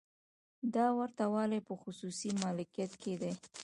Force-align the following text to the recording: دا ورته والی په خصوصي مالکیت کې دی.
دا 0.75 0.87
ورته 0.99 1.23
والی 1.33 1.59
په 1.67 1.73
خصوصي 1.81 2.29
مالکیت 2.43 2.91
کې 3.01 3.13
دی. 3.21 3.31